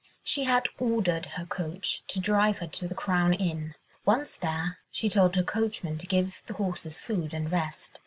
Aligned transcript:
She 0.23 0.45
had 0.45 0.65
ordered 0.79 1.27
her 1.37 1.45
coach 1.45 2.01
to 2.07 2.19
drive 2.19 2.57
her 2.57 2.65
to 2.65 2.87
the 2.87 2.95
"Crown" 2.95 3.35
inn; 3.35 3.75
once 4.03 4.35
there, 4.35 4.79
she 4.89 5.09
told 5.09 5.35
her 5.35 5.43
coachman 5.43 5.99
to 5.99 6.07
give 6.07 6.41
the 6.47 6.55
horses 6.55 6.97
food 6.97 7.35
and 7.35 7.51
rest. 7.51 7.99